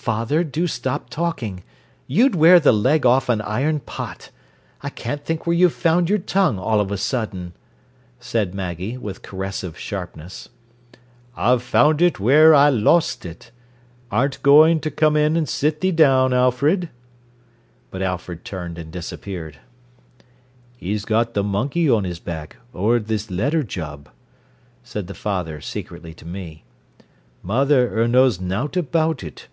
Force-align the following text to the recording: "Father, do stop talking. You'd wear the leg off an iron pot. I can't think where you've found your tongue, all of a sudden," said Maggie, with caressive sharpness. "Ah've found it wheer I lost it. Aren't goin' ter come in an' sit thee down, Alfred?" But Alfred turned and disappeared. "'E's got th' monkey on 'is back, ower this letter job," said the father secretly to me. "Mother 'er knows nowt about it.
"Father, 0.00 0.42
do 0.44 0.66
stop 0.66 1.10
talking. 1.10 1.62
You'd 2.06 2.34
wear 2.34 2.58
the 2.58 2.72
leg 2.72 3.04
off 3.04 3.28
an 3.28 3.42
iron 3.42 3.80
pot. 3.80 4.30
I 4.80 4.88
can't 4.88 5.22
think 5.26 5.46
where 5.46 5.54
you've 5.54 5.74
found 5.74 6.08
your 6.08 6.18
tongue, 6.18 6.58
all 6.58 6.80
of 6.80 6.90
a 6.90 6.96
sudden," 6.96 7.52
said 8.18 8.54
Maggie, 8.54 8.96
with 8.96 9.20
caressive 9.22 9.78
sharpness. 9.78 10.48
"Ah've 11.36 11.62
found 11.62 12.00
it 12.00 12.18
wheer 12.18 12.54
I 12.54 12.70
lost 12.70 13.26
it. 13.26 13.50
Aren't 14.10 14.42
goin' 14.42 14.80
ter 14.80 14.88
come 14.90 15.18
in 15.18 15.36
an' 15.36 15.44
sit 15.44 15.80
thee 15.82 15.92
down, 15.92 16.32
Alfred?" 16.32 16.88
But 17.90 18.00
Alfred 18.02 18.42
turned 18.44 18.78
and 18.78 18.90
disappeared. 18.90 19.58
"'E's 20.80 21.04
got 21.04 21.34
th' 21.34 21.44
monkey 21.44 21.88
on 21.90 22.06
'is 22.06 22.18
back, 22.18 22.56
ower 22.74 22.98
this 22.98 23.30
letter 23.30 23.62
job," 23.62 24.08
said 24.82 25.08
the 25.08 25.14
father 25.14 25.60
secretly 25.60 26.14
to 26.14 26.24
me. 26.26 26.64
"Mother 27.42 27.94
'er 28.00 28.08
knows 28.08 28.40
nowt 28.40 28.76
about 28.78 29.22
it. 29.22 29.46